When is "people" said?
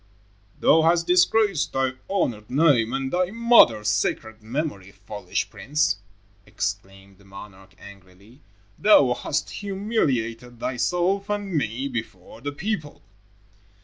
12.51-13.03